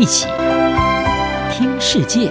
[0.00, 0.26] 一起
[1.52, 2.30] 听世界，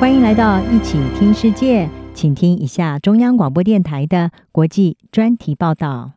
[0.00, 6.14] 欢迎来到一起听世界，请听一下中央广播电台的国际专题报道。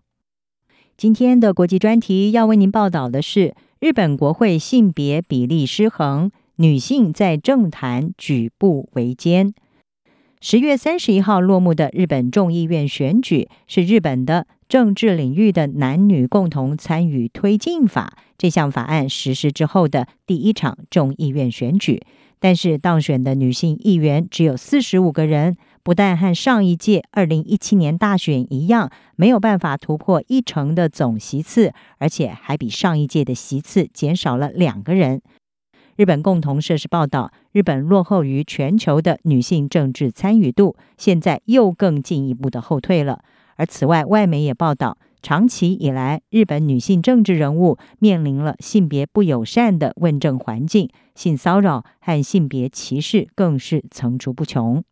[0.98, 9.54] 今天的国际专题要为您报道的是：日本国会性别比例失衡，女性在政坛举步维艰。
[10.44, 22.02] 十月三十一号落幕的日本众议院选举，是日本的政治领域的男女共同参与推进法这项法案实施之后的第一场众议院选举。
[22.40, 35.22] 但是当选的女性议员只有四十五个人，不但和上一届二零一七年大选一样，没有办法突破一成的总席次，而且还比上一届的席次减少了两个人。
[35.98, 43.22] 日本共同社是报道，日本落后于全球的女性政治参与度，现在又更进一步的后退了。
[43.62, 54.84] 而此外，外媒也报道，长期以来，日本女性政治人物面临了性别不友善的问政环境，性骚扰和性别歧视更是层出不穷。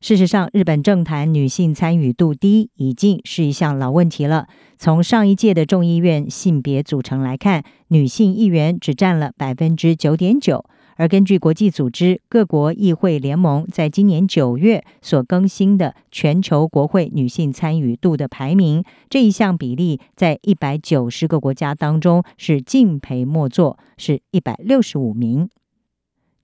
[0.00, 4.46] 事实上，日本政坛女性参与度低已经是一项老问题了。
[4.78, 10.64] 从上一届的众议院性别组成来看，女性议员只占了百分之九点九。
[10.98, 25.48] 而根据国际组织各国议会联盟在今年九月所更新的全球国会女性参与度的排名，这一项比例在一百九十个国家当中是敬陪末座，是一百六十五名。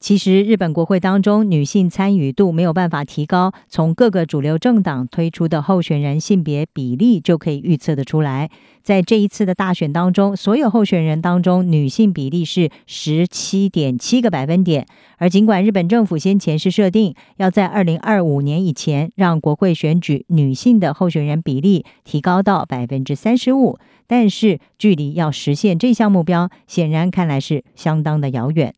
[0.05, 8.50] 其实，日本国会当中女性参与度没有办法提高，从各个主流政党推出的候选人性别比例就可以预测得出来。
[8.83, 14.86] 在这一次的大选当中，所有候选人当中女性比例是十七点七个百分点。
[15.16, 28.74] 而尽管日本政府先前是设定要在二零二五年以前让国会选举女性的候选人比例提高到百分之三十五，但是距离要实现这项目标，显然看来是相当的遥远。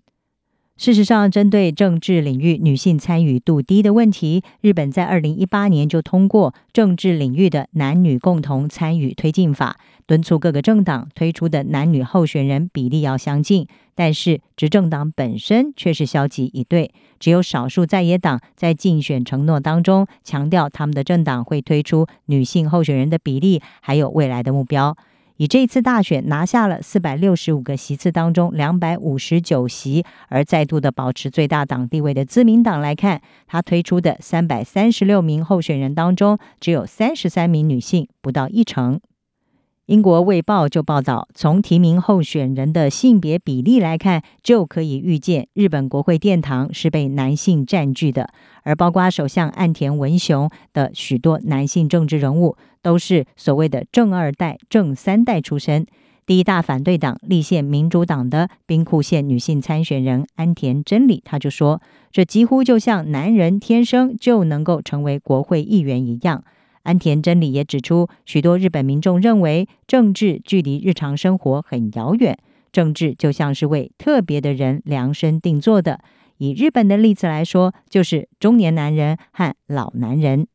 [0.76, 13.66] 事实上，针对政治领域女性参与度低的问题，日本在二零一八年就通过政治领域的男女共同参与推进法，敦促各个政党推出的男女候选人比例要相近。
[13.94, 24.94] 但是，执政党本身却是消极以对，只有少数在野党在竞选承诺当中强调他们的政党会推出女性候选人的比例，还有未来的目标。
[25.36, 39.00] 以这次大选拿下了四百六十五个席次当中两百五十九席，而再度的保持最大党地位的自民党来看，他推出的三百三十六名候选人当中，只有三十三名女性，不到一成。
[39.86, 48.28] 英国《卫报》就报道，从提名候选人的性别比例来看，就可以预见日本国会殿堂是被男性占据的。
[48.64, 55.86] 而包括首相岸田文雄的许多男性政治人物，都是所谓的正二代、正三代出身。
[56.26, 61.80] 第一大反对党立宪民主党的兵库县女性参选人安田真理，他就说
[62.10, 66.42] ：“这几乎就像男人天生就能够成为国会议员一样。”
[66.86, 72.38] 安田真理也指出，许多日本民众认为政治距离日常生活很遥远，
[72.70, 76.00] 政治就像是为特别的人量身定做的。
[76.38, 80.46] 以日本的例子来说，就是中年男人和老男人。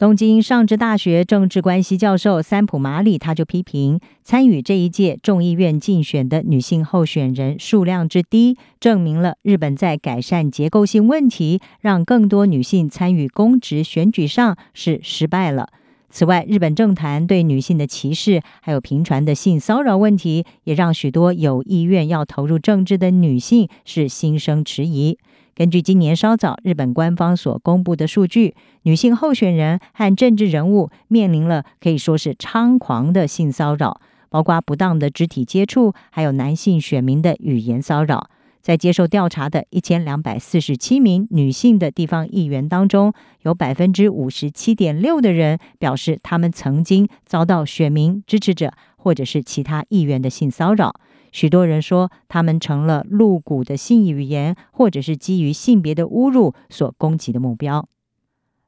[0.00, 15.68] 东京上智大学政治关系教授三浦麻里他就批评，参与这一届众议院竞选的女性候选人数量之低，证明了日本在改善结构性问题，让更多女性参与公职选举上是失败了。
[16.08, 25.18] 此外，日本政坛对女性的歧视，还有频传的性骚扰问题，也让许多有意愿要投入政治的女性是心生迟疑。
[25.60, 28.54] 根据今年稍早日本官方所公布的数据，
[28.84, 34.00] 女性候选人和政治人物面临了可以说是猖狂的性骚扰，
[34.30, 38.30] 包括不当的肢体接触，还有男性选民的语言骚扰。
[38.62, 43.12] 在接受调查的一千两百四十七名女性的地方议员当中，
[43.42, 50.94] 有百分之五十七点六的人表示，他们曾经遭到选民、支持者或者是其他议员的性骚扰。
[51.32, 57.86] 许多人说，他们成了露骨的性语言，或者是基于性别的侮辱所攻击的目标。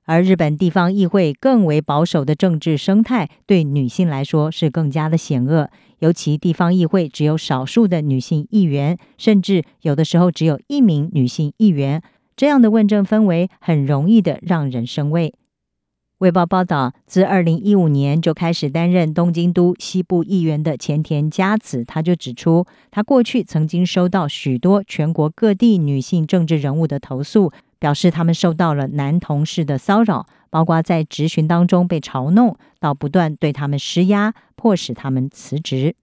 [0.04, 5.70] 而日本地方议会更为保守的政治生态，对女性来说是更加的险恶。
[6.00, 12.02] 尤其地方议会只有少数的女性议员，甚至有的时候只有一名女性议员，
[12.34, 15.34] 这样的问政氛围很容易的让人生畏。
[16.22, 35.96] 卫报报道，自二零一五年就开始担任东京都西部议员的前田佳子，他就指出，他过去曾经收到许多全国各地女性政治人物的投诉，表示他们受到了男同事的骚扰，包括在质询当中被嘲弄，到不断对他们施压，迫使他们辞职。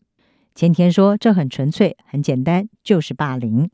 [0.53, 3.69] 前田说：“这很纯粹，很简单，就是霸凌。”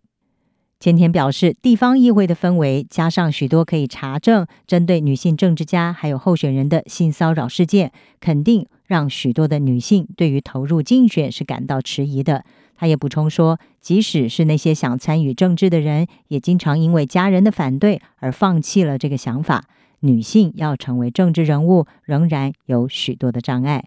[0.80, 12.44] 前田表示，地方议会的氛围加上许多可以查证针对女性政治家还有候选人的性骚扰事件，肯定让许多的女性对于投入竞选是感到迟疑的。
[12.78, 19.64] 他也补充说，即使是那些想参与政治的人，也经常因为家人的反对而放弃了这个想法。
[20.02, 23.86] 女性要成为政治人物，仍然有许多的障碍。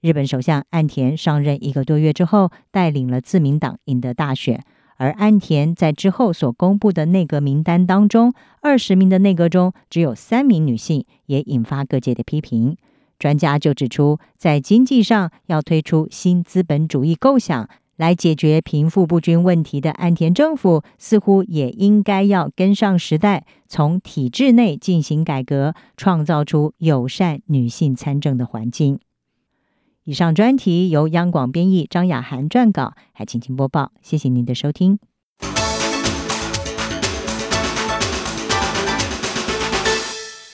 [0.00, 4.64] 日本首相岸田上任一个多月之后，带领了自民党赢得大选。
[5.00, 12.76] 而岸田在之后所公布的内阁名单当中，二十名的内阁中只有三名女性，也引发各界的批评。
[13.18, 17.66] 专家就指出，在经济上要推出新资本主义构想。
[17.96, 28.98] 来解决贫富不均问题的岸田政府，似乎也应该要跟上时代，从体制内进行改革，创造出友善女性参政的环境。
[30.10, 33.92] 以上专题由央广编译，张雅涵撰稿，还请您播报。
[34.02, 34.98] 谢谢您的收听。